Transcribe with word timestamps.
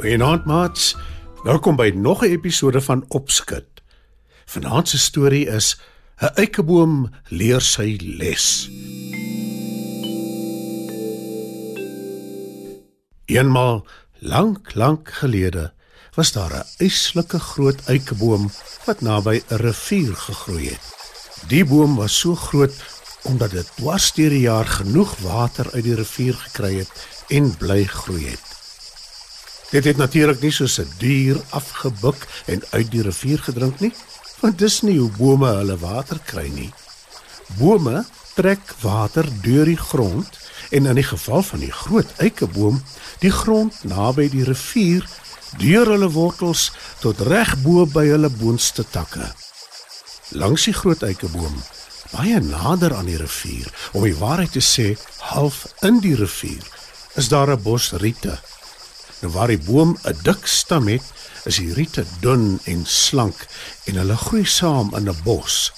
Goeienaand 0.00 0.44
maats. 0.48 0.96
Welkom 1.42 1.76
by 1.76 1.92
nog 1.94 2.22
'n 2.24 2.32
episode 2.32 2.80
van 2.80 3.04
Opskud. 3.08 3.68
Vanaand 4.44 4.88
se 4.88 4.98
storie 4.98 5.46
is 5.46 5.80
'n 6.16 6.32
eikeboom 6.34 7.10
leer 7.28 7.60
sy 7.60 7.98
les. 8.00 8.70
Eenmal 13.24 13.86
lank, 14.18 14.74
lank 14.74 15.12
gelede 15.12 15.72
was 16.14 16.32
daar 16.32 16.52
'n 16.52 16.66
eislike 16.76 17.38
groot 17.38 17.80
eikeboom 17.84 18.50
wat 18.84 19.00
naby 19.00 19.42
'n 19.48 19.56
rivier 19.56 20.16
gegroei 20.16 20.68
het. 20.68 20.84
Die 21.48 21.64
boom 21.64 21.96
was 21.96 22.18
so 22.18 22.34
groot 22.34 22.74
omdat 23.22 23.50
dit 23.50 23.70
dwars 23.76 24.12
deur 24.12 24.30
die 24.30 24.40
jaar 24.40 24.66
genoeg 24.66 25.16
water 25.16 25.70
uit 25.72 25.84
die 25.84 25.94
rivier 25.94 26.34
gekry 26.34 26.78
het 26.78 27.06
en 27.28 27.56
bly 27.56 27.84
groei 27.84 28.26
het. 28.26 28.49
Dit 29.70 29.84
het 29.84 29.96
natuurlik 29.96 30.40
nie 30.42 30.50
soos 30.50 30.78
'n 30.80 30.90
dier 30.98 31.36
afgebuk 31.50 32.26
en 32.46 32.62
uit 32.70 32.90
die 32.90 33.02
rivier 33.02 33.38
gedrink 33.38 33.80
nie, 33.80 33.94
want 34.40 34.58
dis 34.58 34.80
nie 34.82 34.98
hoe 34.98 35.10
bome 35.10 35.46
hulle 35.46 35.78
water 35.78 36.18
kry 36.24 36.48
nie. 36.48 36.72
Bome 37.58 38.04
trek 38.34 38.74
water 38.80 39.28
deur 39.42 39.64
die 39.64 39.76
grond 39.76 40.38
en 40.70 40.86
in 40.86 40.94
die 40.94 41.06
geval 41.06 41.42
van 41.42 41.58
die 41.58 41.72
groot 41.72 42.10
eikeboom, 42.16 42.82
die 43.18 43.30
grond 43.30 43.84
naby 43.84 44.28
die 44.28 44.44
rivier 44.44 45.06
deur 45.58 45.86
hulle 45.86 46.10
wortels 46.10 46.72
tot 46.98 47.20
reg 47.20 47.56
bo 47.62 47.86
by 47.86 48.06
hulle 48.06 48.30
boonste 48.30 48.84
takke. 48.90 49.32
Langs 50.30 50.64
die 50.64 50.74
groot 50.74 51.02
eikeboom, 51.02 51.62
baie 52.10 52.40
nader 52.40 52.94
aan 52.94 53.06
die 53.06 53.18
rivier, 53.18 53.70
om 53.92 54.02
die 54.02 54.14
waarheid 54.14 54.52
te 54.52 54.62
sê, 54.62 54.96
half 55.18 55.66
in 55.82 56.00
die 56.00 56.14
rivier, 56.14 56.62
is 57.14 57.28
daar 57.28 57.50
'n 57.50 57.62
bos 57.62 57.92
riete 57.92 58.38
Nou 59.20 59.32
waar 59.32 59.52
die 59.52 59.60
boom 59.60 59.98
'n 60.04 60.16
dik 60.22 60.46
stam 60.46 60.88
het, 60.88 61.02
is 61.44 61.56
die 61.56 61.72
riete 61.74 62.04
dun 62.20 62.60
en 62.64 62.86
slank 62.86 63.46
en 63.84 64.00
hulle 64.00 64.16
groei 64.16 64.44
saam 64.44 64.94
in 64.96 65.08
'n 65.08 65.22
bos. 65.24 65.72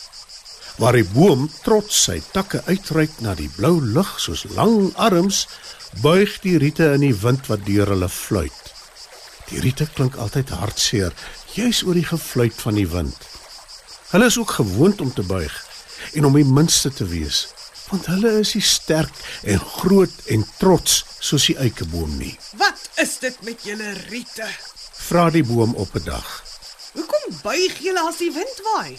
Waar 0.76 0.92
die 0.92 1.08
boom 1.14 1.50
trots 1.62 2.02
sy 2.02 2.22
takke 2.32 2.62
uitreik 2.66 3.20
na 3.20 3.34
die 3.34 3.50
blou 3.56 3.80
lug 3.82 4.20
soos 4.20 4.44
lang 4.54 4.94
arms, 4.96 5.46
buig 6.00 6.40
die 6.40 6.58
riete 6.58 6.92
in 6.92 7.00
die 7.00 7.14
wind 7.14 7.46
wat 7.46 7.66
deur 7.66 7.86
hulle 7.86 8.08
fluit. 8.08 8.62
Die 9.50 9.60
riete 9.60 9.86
klink 9.94 10.16
altyd 10.16 10.48
hartseer, 10.48 11.12
juis 11.54 11.82
oor 11.82 11.94
die 11.94 12.06
gefluit 12.06 12.54
van 12.54 12.74
die 12.74 12.88
wind. 12.88 13.16
Hulle 14.10 14.26
is 14.26 14.38
ook 14.38 14.50
gewoond 14.50 15.00
om 15.00 15.12
te 15.12 15.22
buig 15.22 15.66
en 16.12 16.24
om 16.24 16.34
die 16.34 16.44
minste 16.44 16.90
te 16.90 17.04
wees, 17.04 17.48
want 17.92 18.08
hulle 18.08 18.30
is 18.40 18.54
nie 18.56 18.64
sterk 18.64 19.18
en 19.52 19.60
groot 19.60 20.14
en 20.32 20.44
trots 20.58 21.02
soos 21.20 21.50
die 21.50 21.58
eikeboom 21.60 22.16
nie. 22.16 22.32
Wat 22.56 22.88
is 23.04 23.18
dit 23.20 23.36
met 23.44 23.66
julle 23.68 23.92
riete? 24.08 24.48
Vra 25.02 25.28
die 25.34 25.44
boom 25.44 25.74
op 25.76 25.94
'n 26.00 26.04
dag. 26.04 26.28
Hoekom 26.96 27.36
buig 27.42 27.78
julle 27.84 28.00
as 28.08 28.18
die 28.24 28.32
wind 28.32 28.58
waai? 28.72 28.98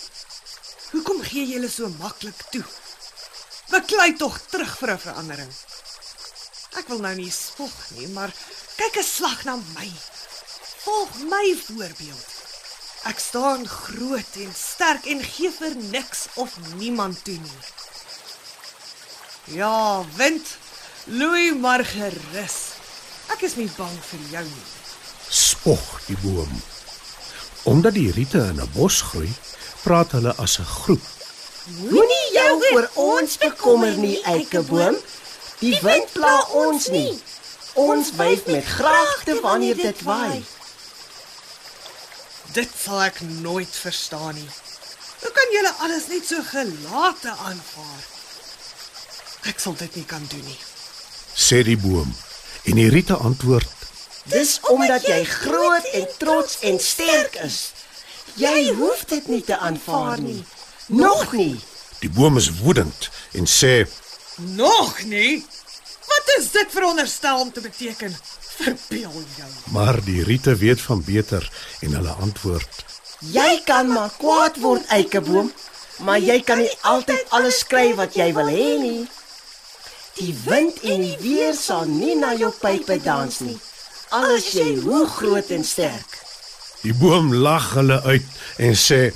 Hoekom 0.92 1.22
gee 1.22 1.46
julle 1.46 1.70
so 1.70 1.90
maklik 1.98 2.40
toe? 2.52 2.64
Beklei 3.70 4.14
tog 4.18 4.40
terug 4.50 4.78
vir 4.78 4.92
'n 4.92 5.00
verandering. 5.00 5.54
Ek 6.78 6.88
wil 6.88 7.00
nou 7.00 7.16
nie 7.16 7.32
spog 7.32 7.74
nie, 7.98 8.08
maar 8.08 8.32
kyk 8.78 8.98
'n 8.98 9.04
slag 9.04 9.44
na 9.44 9.56
my. 9.56 9.90
Volg 10.86 11.18
my 11.30 11.58
voorbeeld. 11.66 12.30
Ek 13.04 13.20
staan 13.20 13.68
groot 13.68 14.36
en 14.36 14.54
sterk 14.56 15.06
en 15.06 15.24
gee 15.24 15.52
vir 15.52 15.76
niks 15.76 16.28
of 16.36 16.58
niemand 16.78 17.24
toe 17.24 17.40
nie. 17.40 17.60
Ja, 19.46 20.06
wind, 20.16 20.58
loei 21.06 21.52
maar 21.56 21.84
gerus. 21.86 22.56
Ek 23.34 23.42
is 23.44 23.58
nie 23.60 23.70
bang 23.76 23.96
vir 24.08 24.22
jou 24.32 24.44
nie. 24.44 24.68
Spog 25.28 25.84
die 26.08 26.18
boom. 26.22 26.62
Omdat 27.68 27.98
die 27.98 28.12
riete 28.12 28.40
in 28.52 28.62
'n 28.62 28.72
bos 28.76 29.02
groei, 29.02 29.32
praat 29.84 30.12
hulle 30.12 30.34
as 30.36 30.60
'n 30.60 30.66
groep. 30.66 31.04
Moenie 31.66 32.30
jou 32.34 32.74
oor 32.74 32.90
ons 32.94 33.38
bekommer 33.38 33.92
nie, 33.98 34.24
eikeboom. 34.24 34.96
Die 35.60 35.80
wind 35.82 36.12
pla 36.14 36.42
ons 36.52 36.88
nie. 36.88 37.22
Ons 37.74 38.12
wyf 38.16 38.46
met 38.46 38.66
graagte 38.66 39.40
wanneer 39.42 39.76
dit 39.76 40.02
waai. 40.02 40.44
Dit 42.54 42.70
sal 42.84 43.02
ek 43.02 43.22
nooit 43.22 43.76
verstaan 43.76 44.36
nie. 44.36 44.50
Hoe 45.22 45.32
kan 45.32 45.48
julle 45.52 45.74
alles 45.80 46.08
net 46.08 46.28
so 46.28 46.42
gelate 46.44 47.30
aanvaar? 47.30 48.13
Ek 49.50 49.60
sal 49.60 49.76
dit 49.80 49.96
nie 49.96 50.06
kan 50.08 50.24
doen 50.32 50.44
nie. 50.48 50.60
Sê 51.36 51.64
die 51.68 51.78
boom. 51.78 52.14
En 52.64 52.80
die 52.80 52.90
riete 52.90 53.16
antwoord: 53.16 53.70
Dis 54.32 54.60
omdat 54.72 55.08
jy 55.08 55.24
groot 55.28 55.88
en 56.00 56.06
trots 56.18 56.60
en 56.70 56.80
sterk 56.80 57.36
is. 57.44 57.72
Jy 58.40 58.74
hoef 58.78 59.04
dit 59.10 59.28
nie 59.28 59.42
te 59.44 59.58
aanvaar 59.58 60.22
nie. 60.24 60.44
Nog 60.88 61.34
nie. 61.34 61.60
Die 62.00 62.10
boom 62.10 62.38
is 62.40 62.50
woedend 62.62 63.10
en 63.34 63.50
sê: 63.50 63.84
Nog 64.56 65.04
nie. 65.04 65.44
Wat 66.08 66.32
is 66.38 66.52
dit 66.52 66.72
veronderstel 66.72 67.40
om 67.40 67.52
te 67.52 67.62
beteken? 67.62 68.16
Verbeel 68.56 69.24
jou. 69.38 69.50
Maar 69.76 70.00
die 70.06 70.24
riete 70.24 70.56
weet 70.56 70.82
van 70.82 71.04
beter 71.04 71.52
en 71.82 71.94
hulle 72.00 72.16
antwoord: 72.26 72.86
Jy 73.32 73.62
kan 73.66 73.92
maar 73.92 74.12
kwaad 74.18 74.60
word, 74.64 74.88
eikeboom, 74.88 75.52
maar 76.00 76.20
jy 76.20 76.40
kan 76.44 76.64
nie 76.64 76.72
altyd 76.82 77.28
alles 77.30 77.64
kry 77.68 77.94
wat 78.00 78.16
jy 78.16 78.32
wil 78.34 78.48
hê 78.52 78.72
nie. 78.80 79.04
Die 80.18 80.34
wind 80.46 80.80
en 80.86 81.02
die 81.02 81.18
weer 81.22 81.56
sal 81.58 81.88
nie 81.90 82.16
na 82.16 82.34
jou 82.38 82.52
pype 82.62 83.00
dans 83.02 83.40
nie. 83.42 83.58
Al 84.14 84.36
is 84.36 84.52
jy 84.54 84.76
hoe 84.84 85.08
groot 85.10 85.50
en 85.56 85.64
sterk. 85.66 86.20
Die 86.84 86.94
boom 86.94 87.32
lag 87.34 87.72
hulle 87.78 87.98
uit 88.06 88.26
en 88.62 88.76
sê: 88.78 89.08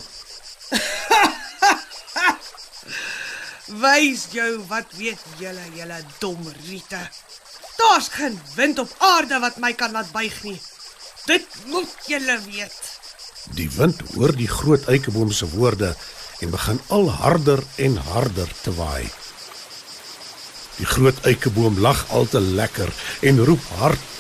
Wys 3.84 4.25
jou 4.34 4.50
wat 4.72 4.96
weet 4.97 5.22
julle, 5.38 5.66
julle 5.75 6.00
dom 6.24 6.41
riete. 6.66 7.03
Daar's 7.78 8.09
geen 8.16 8.40
wind 8.56 8.80
op 8.80 8.96
aarde 8.97 9.40
wat 9.44 9.62
my 9.62 9.74
kan 9.78 9.94
laat 9.94 10.09
buig 10.16 10.41
nie. 10.44 10.57
Dit 11.30 11.46
moet 11.69 12.09
julle 12.09 12.40
weet. 12.47 12.81
Die 13.59 13.69
wind 13.78 14.02
hoor 14.16 14.34
die 14.34 14.50
groot 14.50 14.90
eikeboom 14.90 15.31
se 15.31 15.46
woorde 15.53 15.94
en 16.41 16.50
begin 16.50 16.81
al 16.88 17.12
harder 17.22 17.63
en 17.75 18.02
harder 18.09 18.50
te 18.63 18.74
waai. 18.74 19.06
Die 20.78 20.86
groot 20.86 21.18
eikeboom 21.26 21.80
lag 21.82 22.04
al 22.14 22.28
te 22.30 22.40
lekker 22.42 22.92
en 23.26 23.42
roep 23.46 23.64
hard. 23.80 24.14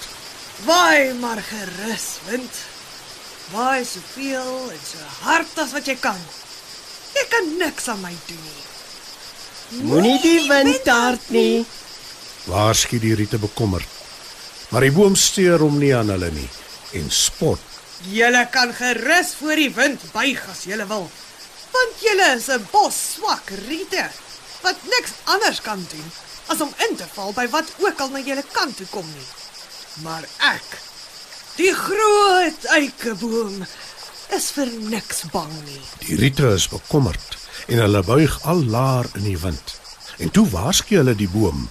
Waai 0.65 1.13
maar 1.21 1.41
gerus, 1.45 2.07
wind. 2.29 2.63
Waai 3.53 3.85
soveel 3.85 4.71
en 4.73 4.81
so 4.81 5.03
hard 5.21 5.59
as 5.61 5.75
wat 5.77 5.85
jy 5.87 5.95
kan. 6.01 6.17
Jy 7.13 7.25
kan 7.29 7.53
niks 7.61 7.87
aan 7.93 8.01
my 8.01 8.13
doen 8.25 8.41
nie. 8.41 8.65
Moenie 9.85 10.17
die 10.23 10.41
wind 10.49 10.81
tart 10.87 11.29
nie. 11.29 11.65
Waarsku 12.49 12.99
die 13.03 13.13
riete 13.19 13.37
bekommerd. 13.37 13.87
Maar 14.71 14.87
die 14.87 14.95
boom 14.95 15.15
steur 15.15 15.61
hom 15.61 15.77
nie 15.79 15.93
aan 15.95 16.09
hulle 16.11 16.31
nie 16.33 16.49
en 16.97 17.09
spot. 17.13 17.61
Julle 18.09 18.45
kan 18.51 18.73
gerus 18.73 19.35
voor 19.37 19.59
die 19.59 19.71
wind 19.75 20.01
buig 20.13 20.41
as 20.49 20.65
julle 20.65 20.87
wil. 20.89 21.05
Want 21.73 22.01
julle 22.01 22.29
is 22.35 22.49
'n 22.49 22.65
bos 22.71 22.97
swak 23.13 23.51
riete 23.67 24.09
wat 24.61 24.77
niks 24.83 25.13
anders 25.25 25.61
kan 25.61 25.85
doen 25.91 26.09
as 26.47 26.61
om 26.61 26.73
in 26.89 26.95
te 26.95 27.05
val 27.13 27.33
by 27.33 27.47
wat 27.53 27.71
ook 27.83 27.99
al 27.99 28.09
na 28.13 28.19
julle 28.23 28.43
kant 28.51 28.77
toe 28.77 28.87
kom 28.91 29.07
nie. 29.07 29.27
Maar 30.05 30.23
ek, 30.53 30.67
die 31.57 31.73
groot 31.73 32.65
eikeboom, 32.77 33.65
is 34.35 34.49
vir 34.55 34.69
niks 34.91 35.23
bang 35.33 35.51
nie. 35.65 35.81
Die 36.05 36.17
riete 36.19 36.47
is 36.55 36.67
bekommerd 36.71 37.37
en 37.67 37.81
hulle 37.83 38.03
buig 38.03 38.37
al 38.47 38.63
laer 38.73 39.07
in 39.19 39.25
die 39.27 39.37
wind. 39.41 39.75
En 40.17 40.31
toe 40.33 40.47
waarsku 40.49 40.97
hulle 40.99 41.15
die 41.15 41.29
boom. 41.29 41.67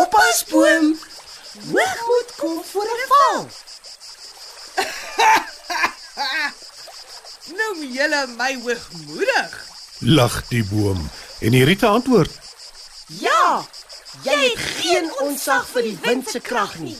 Oppas 0.00 0.44
boom. 0.50 0.94
Hoogmoed 1.70 2.30
kom 2.36 2.62
voor 2.70 2.88
'n 2.94 3.06
val. 3.12 3.42
Noem 7.58 7.92
julle 7.92 8.26
my 8.36 8.52
hoogmoedig? 8.62 9.52
Lag 10.00 10.42
die 10.48 10.64
boom 10.64 11.10
en 11.40 11.50
die 11.50 11.64
riete 11.64 11.86
antwoord: 11.86 12.30
Ja. 13.06 13.66
Jy 14.22 14.36
het 14.44 14.62
geen 14.78 15.10
onsag 15.24 15.66
vir 15.72 15.82
die 15.82 15.98
wind 16.02 16.30
se 16.30 16.40
krag 16.40 16.78
nie. 16.78 16.96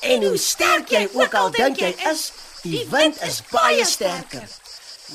En 0.00 0.24
hoe 0.24 0.38
sterk 0.38 0.90
jy 0.94 1.08
ook 1.12 1.34
al 1.34 1.50
dink 1.50 1.80
jy 1.82 1.90
is, 2.10 2.30
die 2.62 2.86
wind 2.90 3.18
is 3.26 3.42
baie 3.50 3.84
sterker. 3.84 4.46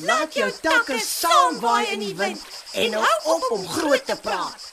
Laat 0.05 0.35
jou 0.37 0.51
takke 0.61 0.99
saamwaai 1.01 1.93
in 1.95 2.03
die 2.03 2.15
wind 2.15 2.43
en 2.73 2.99
hou 2.99 3.17
op 3.35 3.51
om 3.55 3.67
groot 3.67 4.05
te 4.05 4.15
praat. 4.21 4.65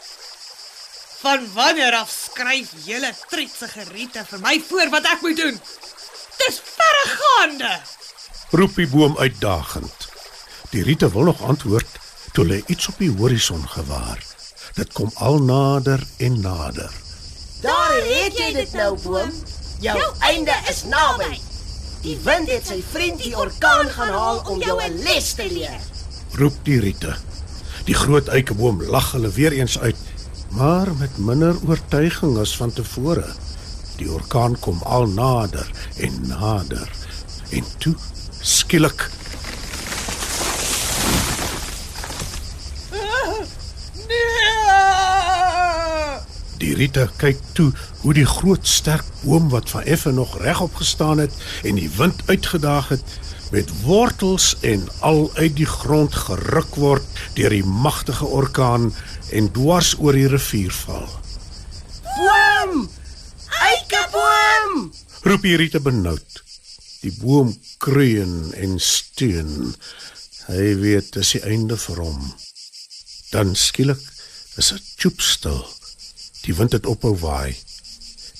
Van 1.25 1.47
wanneer 1.55 1.97
af 2.03 2.11
skryf 2.13 2.75
julle 2.85 3.15
tretsige 3.31 3.87
riete 3.95 4.27
vir 4.29 4.43
my 4.45 4.59
voor 4.69 4.91
wat 4.93 5.07
ek 5.15 5.23
moet 5.25 5.37
doen? 5.41 5.61
Dis 6.43 6.61
verregaande. 6.61 7.79
roep 8.55 8.75
die 8.79 8.87
boom 8.87 9.17
uitdagend. 9.19 10.09
Die 10.71 10.83
riete 10.83 11.11
wil 11.11 11.23
nog 11.31 11.43
antwoord 11.43 11.99
toe 12.33 12.45
hulle 12.45 12.63
iets 12.67 12.89
op 12.89 12.99
die 12.99 13.11
horison 13.11 13.69
gewaar. 13.69 14.34
Dit 14.75 14.93
kom 14.93 15.11
al 15.15 15.39
nader 15.39 16.03
en 16.17 16.41
nader. 16.41 16.91
Daar 17.63 17.95
het 17.95 18.39
jy 18.39 18.49
dit 18.57 18.73
nou, 18.75 18.97
boom. 19.05 19.31
Jou 19.81 20.01
einde 20.27 20.55
is 20.71 20.83
naby. 20.91 21.37
Die 22.03 22.17
wind 22.25 22.51
het 22.51 22.67
sy 22.67 22.81
vriend 22.91 23.23
die 23.23 23.37
orkaan 23.39 23.89
gaan 23.95 24.11
haal 24.13 24.43
om 24.51 24.59
jou 24.61 24.75
'n 24.83 24.99
les 25.07 25.33
te 25.39 25.47
leer. 25.53 25.79
Roep 26.35 26.57
die 26.63 26.81
riete. 26.81 27.15
Die 27.85 27.95
groot 27.95 28.29
eikeboom 28.29 28.83
lag 28.83 29.13
hulle 29.13 29.31
weer 29.31 29.53
eens 29.53 29.79
uit, 29.79 29.97
maar 30.51 30.95
met 30.99 31.19
minder 31.19 31.55
oortuiging 31.69 32.39
as 32.39 32.57
van 32.57 32.73
tevore. 32.73 33.27
Die 33.97 34.11
orkaan 34.11 34.59
kom 34.59 34.83
al 34.83 35.07
nader 35.07 35.71
en 35.97 36.27
nader. 36.27 36.91
En 37.51 37.65
toe 37.79 37.95
skielik 38.41 39.11
Die 46.75 46.81
Riete 46.89 47.05
kyk 47.23 47.39
toe 47.55 47.69
hoe 48.03 48.13
die 48.17 48.27
groot 48.27 48.67
sterk 48.67 49.07
boom 49.21 49.45
wat 49.53 49.69
van 49.71 49.85
effe 49.87 50.11
nog 50.11 50.33
regop 50.43 50.75
gestaan 50.81 51.21
het 51.23 51.35
en 51.63 51.77
die 51.79 51.91
wind 51.95 52.25
uitgedaag 52.27 52.89
het, 52.91 53.13
met 53.55 53.71
wortels 53.85 54.57
en 54.67 54.83
al 54.99 55.31
uit 55.37 55.55
die 55.55 55.69
grond 55.71 56.17
geruk 56.19 56.75
word 56.83 57.21
deur 57.37 57.55
die 57.55 57.63
magtige 57.63 58.27
orkaan 58.27 58.89
en 59.31 59.53
dwars 59.55 59.93
oor 60.03 60.19
die 60.19 60.27
rivier 60.33 60.75
val. 60.81 61.07
Boom! 62.17 62.91
Eikeboom! 63.69 64.91
Roep 65.31 65.47
Riete 65.47 65.79
benoud. 65.79 66.43
Die 67.07 67.15
boom 67.21 67.55
kreun 67.79 68.51
en 68.59 68.81
steun. 68.83 69.77
Hy 70.51 70.75
weet 70.83 71.15
dis 71.15 71.37
die 71.39 71.45
einde 71.47 71.79
vir 71.87 72.03
hom. 72.03 72.35
Dan 73.31 73.55
skielik 73.55 74.03
is 74.59 74.75
dit 74.75 74.93
choopstil. 74.99 75.63
Die 76.45 76.55
wind 76.55 76.75
het 76.77 76.87
ophou 76.87 77.15
waai. 77.17 77.57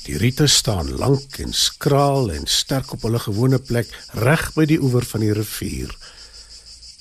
Die 0.05 0.19
riete 0.21 0.47
staan 0.47 0.91
lank 1.01 1.39
en 1.41 1.55
skraal 1.57 2.29
en 2.35 2.47
sterk 2.47 2.93
op 2.93 3.07
hulle 3.07 3.21
gewone 3.25 3.59
plek 3.59 3.89
reg 4.21 4.51
by 4.53 4.67
die 4.69 4.77
oewer 4.77 5.07
van 5.09 5.25
die 5.25 5.33
rivier. 5.33 5.95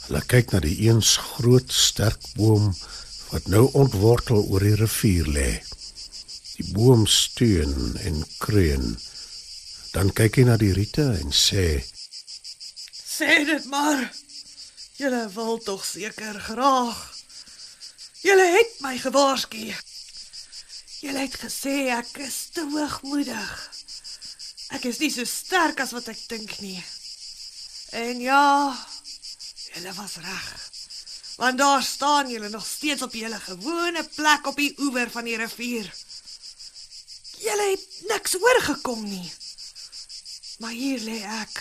Hulle 0.08 0.22
kyk 0.32 0.54
na 0.54 0.62
die 0.64 0.78
eens 0.88 1.18
groot 1.36 1.72
sterk 1.76 2.24
boom 2.40 2.72
wat 3.34 3.52
nou 3.52 3.66
ontwortel 3.76 4.46
oor 4.48 4.64
die 4.64 4.78
rivier 4.80 5.28
lê. 5.28 5.52
Die 6.56 6.70
boom 6.72 7.04
steun 7.10 7.98
en 8.08 8.24
kreun. 8.40 8.94
Dan 9.92 10.14
kyk 10.16 10.40
hy 10.40 10.48
na 10.48 10.56
die 10.62 10.72
riete 10.76 11.10
en 11.20 11.36
sê: 11.36 11.84
Sê 12.94 13.44
dit 13.50 13.66
maar. 13.74 14.08
Julle 14.96 15.26
wil 15.36 15.58
tog 15.66 15.84
seker 15.84 16.40
graag. 16.48 17.00
Julle 18.24 18.46
het 18.56 18.80
my 18.86 18.96
gewaarsku. 19.02 19.74
Julle 21.04 21.26
het 21.26 21.34
gesê 21.36 21.90
ek 21.92 22.16
is 22.24 22.38
te 22.56 22.64
hoogmoedig. 22.64 23.50
Ek 24.78 24.86
is 24.88 25.02
nie 25.02 25.10
so 25.12 25.28
sterk 25.28 25.82
as 25.84 25.92
wat 25.92 26.08
ek 26.14 26.22
dink 26.32 26.54
nie. 26.64 26.80
En 28.00 28.22
ja, 28.24 28.72
julle 29.74 29.94
was 29.98 30.16
reg. 30.24 30.48
Want 31.42 31.60
daar 31.60 31.84
staan 31.84 32.32
julle 32.32 32.50
nog 32.50 32.64
steeds 32.66 33.04
op 33.04 33.14
julle 33.20 33.40
gewone 33.40 34.04
plek 34.16 34.48
op 34.48 34.56
die 34.56 34.72
oewer 34.80 35.12
van 35.12 35.28
die 35.28 35.36
rivier. 35.38 35.92
Julle 37.44 37.68
het 37.74 37.86
niks 38.08 38.38
oorgekom 38.40 39.04
nie. 39.04 39.28
Maar 40.64 40.72
hier 40.72 41.04
lê 41.04 41.20
ek, 41.42 41.60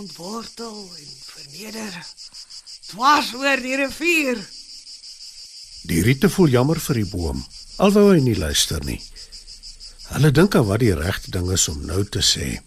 ontwortel 0.00 0.80
en 0.98 1.14
verneder, 1.28 2.02
dwars 2.90 3.30
oor 3.38 3.62
die 3.62 3.76
rivier. 3.78 4.42
Die 5.86 6.02
riete 6.02 6.32
voel 6.32 6.50
jammer 6.56 6.80
vir 6.82 7.04
die 7.04 7.10
boom, 7.12 7.44
alwou 7.80 8.10
hy 8.12 8.20
nie 8.20 8.36
luister 8.36 8.82
nie. 8.84 9.00
Hulle 10.10 10.30
dink 10.34 10.56
aan 10.58 10.68
wat 10.68 10.82
die 10.82 10.94
regte 10.96 11.30
ding 11.34 11.48
is 11.54 11.68
om 11.70 11.80
nou 11.86 12.02
te 12.04 12.22
sê. 12.24 12.58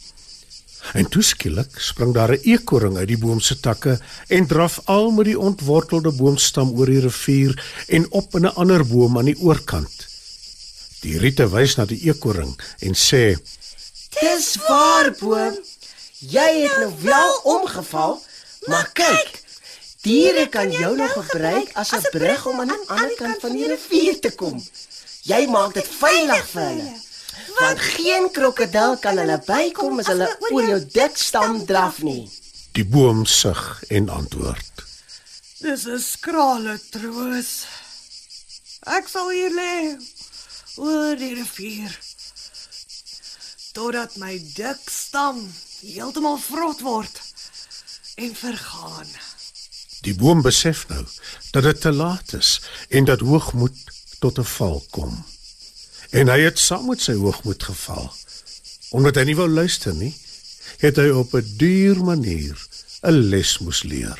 En 0.97 1.07
toe 1.07 1.23
skielik 1.23 1.77
spring 1.79 2.13
daar 2.13 2.33
'n 2.35 2.43
eekoring 2.43 2.97
uit 2.97 3.07
die 3.07 3.17
boom 3.17 3.39
se 3.39 3.59
takke 3.59 3.99
en 4.27 4.47
draf 4.47 4.79
al 4.85 5.11
met 5.11 5.25
die 5.25 5.39
ontwortelde 5.39 6.11
boomstam 6.11 6.73
oor 6.77 6.85
die 6.85 6.99
rivier 6.99 7.53
en 7.87 8.11
op 8.11 8.35
in 8.35 8.45
'n 8.45 8.55
ander 8.55 8.83
boom 8.87 9.17
aan 9.17 9.31
die 9.31 9.39
oorkant. 9.39 10.07
Die 11.01 11.17
riete 11.17 11.49
wys 11.49 11.75
na 11.75 11.85
die 11.85 12.01
eekoring 12.07 12.59
en 12.79 12.93
sê: 12.95 13.37
Dis 14.21 14.55
waar, 14.67 15.15
boom. 15.19 15.55
Jy 16.19 16.49
het 16.63 16.77
nou 16.79 16.93
wel 17.01 17.33
omgeval, 17.43 18.21
maar 18.67 18.89
kyk. 18.93 19.41
Diere 20.01 20.49
kan 20.49 20.71
jou 20.71 20.95
nog 20.97 21.13
gebruik 21.13 21.69
as 21.73 21.91
'n 21.91 22.09
brug 22.11 22.45
om 22.45 22.59
aan 22.59 22.67
die 22.67 22.87
ander 22.87 23.15
kant 23.15 23.39
van 23.39 23.51
die 23.51 23.67
rivier 23.67 24.19
te 24.19 24.31
kom. 24.31 24.63
Jy 25.23 25.45
maak 25.47 25.73
dit 25.77 25.87
veilig 25.87 26.47
vir 26.51 26.65
hulle. 26.67 26.93
Want 27.59 27.79
geen 27.79 28.29
krokodil 28.35 28.97
kan 28.99 29.19
hulle 29.21 29.37
bykom 29.45 30.01
as 30.03 30.09
hulle 30.11 30.27
oor 30.51 30.65
jou 30.67 30.79
dik 30.95 31.19
stam 31.19 31.61
draf 31.69 32.01
nie. 32.03 32.25
Die 32.75 32.83
boom 32.83 33.23
sug 33.29 33.83
en 33.89 34.09
antwoord: 34.09 34.83
Dis 35.61 35.85
'n 35.87 35.99
skrale 35.99 36.75
troos. 36.91 37.51
Ek 38.83 39.07
sal 39.07 39.29
hier 39.29 39.53
lê 39.53 39.75
oor 40.75 41.15
die 41.15 41.35
rivier 41.39 41.93
totdat 43.73 44.17
my 44.21 44.35
dik 44.55 44.81
stam 44.91 45.39
heeltemal 45.81 46.37
vrot 46.37 46.81
word 46.81 47.21
en 48.15 48.35
vergaan. 48.35 49.07
Die 50.03 50.13
boom 50.15 50.41
besef 50.41 50.83
nou 50.91 51.05
dat 51.51 51.63
dit 51.63 51.81
te 51.81 51.91
laat 51.91 52.33
is 52.33 52.59
en 52.89 53.05
dat 53.05 53.23
hoogmoed 53.25 53.79
tot 54.23 54.39
'n 54.39 54.49
val 54.57 54.79
kom. 54.89 55.25
En 56.09 56.27
hy 56.27 56.39
het 56.47 56.59
saam 56.59 56.85
met 56.87 57.01
sy 57.01 57.15
hoogmoed 57.19 57.63
geval. 57.63 58.13
Omdat 58.89 59.15
hy 59.15 59.23
nie 59.23 59.35
wou 59.35 59.49
luister 59.49 59.93
nie, 59.93 60.13
het 60.79 60.95
hy 60.95 61.09
op 61.09 61.33
'n 61.33 61.53
duur 61.57 62.03
manier 62.03 62.55
'n 63.01 63.17
les 63.31 63.57
moes 63.59 63.83
leer. 63.83 64.19